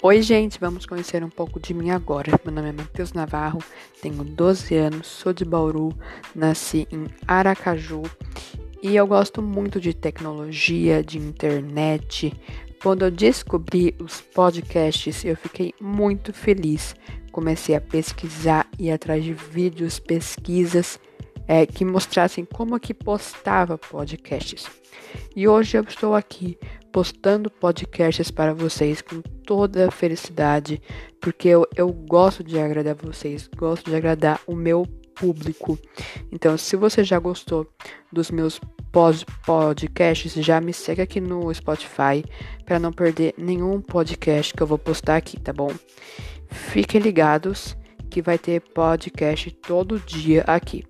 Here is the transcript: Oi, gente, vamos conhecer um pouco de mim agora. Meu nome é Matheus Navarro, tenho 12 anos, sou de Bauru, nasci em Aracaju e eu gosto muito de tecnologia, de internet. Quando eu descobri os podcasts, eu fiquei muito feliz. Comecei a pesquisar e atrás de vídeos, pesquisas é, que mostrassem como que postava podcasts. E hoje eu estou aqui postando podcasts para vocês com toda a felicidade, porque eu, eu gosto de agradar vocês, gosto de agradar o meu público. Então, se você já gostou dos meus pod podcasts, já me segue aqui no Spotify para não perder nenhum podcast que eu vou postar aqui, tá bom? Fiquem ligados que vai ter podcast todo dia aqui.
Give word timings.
Oi, 0.00 0.22
gente, 0.22 0.60
vamos 0.60 0.86
conhecer 0.86 1.24
um 1.24 1.28
pouco 1.28 1.58
de 1.58 1.74
mim 1.74 1.90
agora. 1.90 2.30
Meu 2.44 2.54
nome 2.54 2.68
é 2.68 2.72
Matheus 2.72 3.12
Navarro, 3.12 3.58
tenho 4.00 4.22
12 4.22 4.76
anos, 4.76 5.08
sou 5.08 5.32
de 5.32 5.44
Bauru, 5.44 5.92
nasci 6.32 6.86
em 6.92 7.06
Aracaju 7.26 8.02
e 8.80 8.94
eu 8.94 9.04
gosto 9.08 9.42
muito 9.42 9.80
de 9.80 9.92
tecnologia, 9.92 11.02
de 11.02 11.18
internet. 11.18 12.32
Quando 12.80 13.06
eu 13.06 13.10
descobri 13.10 13.92
os 14.00 14.20
podcasts, 14.20 15.24
eu 15.24 15.36
fiquei 15.36 15.74
muito 15.80 16.32
feliz. 16.32 16.94
Comecei 17.32 17.74
a 17.74 17.80
pesquisar 17.80 18.68
e 18.78 18.92
atrás 18.92 19.24
de 19.24 19.34
vídeos, 19.34 19.98
pesquisas 19.98 21.00
é, 21.48 21.66
que 21.66 21.84
mostrassem 21.84 22.44
como 22.44 22.78
que 22.78 22.94
postava 22.94 23.76
podcasts. 23.76 24.64
E 25.34 25.48
hoje 25.48 25.76
eu 25.76 25.82
estou 25.82 26.14
aqui 26.14 26.56
postando 26.92 27.50
podcasts 27.50 28.30
para 28.30 28.54
vocês 28.54 29.00
com 29.02 29.20
toda 29.20 29.88
a 29.88 29.90
felicidade, 29.90 30.80
porque 31.20 31.48
eu, 31.48 31.66
eu 31.76 31.92
gosto 31.92 32.42
de 32.42 32.58
agradar 32.58 32.94
vocês, 32.94 33.48
gosto 33.56 33.90
de 33.90 33.96
agradar 33.96 34.40
o 34.46 34.54
meu 34.54 34.86
público. 35.14 35.78
Então, 36.32 36.56
se 36.56 36.76
você 36.76 37.02
já 37.02 37.18
gostou 37.18 37.66
dos 38.12 38.30
meus 38.30 38.60
pod 38.92 39.26
podcasts, 39.44 40.32
já 40.32 40.60
me 40.60 40.72
segue 40.72 41.02
aqui 41.02 41.20
no 41.20 41.52
Spotify 41.52 42.24
para 42.64 42.78
não 42.78 42.92
perder 42.92 43.34
nenhum 43.36 43.80
podcast 43.80 44.54
que 44.54 44.62
eu 44.62 44.66
vou 44.66 44.78
postar 44.78 45.16
aqui, 45.16 45.38
tá 45.38 45.52
bom? 45.52 45.72
Fiquem 46.50 47.00
ligados 47.00 47.76
que 48.10 48.22
vai 48.22 48.38
ter 48.38 48.60
podcast 48.60 49.50
todo 49.50 50.00
dia 50.00 50.42
aqui. 50.46 50.84